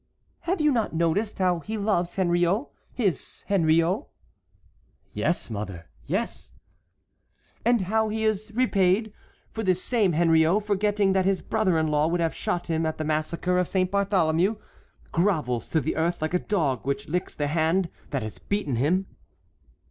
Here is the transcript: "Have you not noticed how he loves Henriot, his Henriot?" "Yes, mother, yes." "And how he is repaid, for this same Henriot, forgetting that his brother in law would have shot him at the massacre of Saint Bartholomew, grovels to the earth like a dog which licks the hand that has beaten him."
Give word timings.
"Have 0.49 0.59
you 0.59 0.71
not 0.71 0.95
noticed 0.95 1.37
how 1.37 1.59
he 1.59 1.77
loves 1.77 2.15
Henriot, 2.15 2.65
his 2.91 3.43
Henriot?" 3.45 4.07
"Yes, 5.13 5.51
mother, 5.51 5.89
yes." 6.07 6.53
"And 7.63 7.81
how 7.81 8.09
he 8.09 8.25
is 8.25 8.51
repaid, 8.55 9.13
for 9.51 9.61
this 9.61 9.79
same 9.79 10.13
Henriot, 10.13 10.63
forgetting 10.63 11.13
that 11.13 11.25
his 11.25 11.43
brother 11.43 11.77
in 11.77 11.85
law 11.89 12.07
would 12.07 12.19
have 12.19 12.33
shot 12.33 12.65
him 12.65 12.83
at 12.83 12.97
the 12.97 13.03
massacre 13.03 13.59
of 13.59 13.67
Saint 13.67 13.91
Bartholomew, 13.91 14.55
grovels 15.11 15.69
to 15.69 15.79
the 15.79 15.95
earth 15.95 16.19
like 16.19 16.33
a 16.33 16.39
dog 16.39 16.83
which 16.83 17.07
licks 17.07 17.35
the 17.35 17.45
hand 17.45 17.87
that 18.09 18.23
has 18.23 18.39
beaten 18.39 18.77
him." 18.77 19.05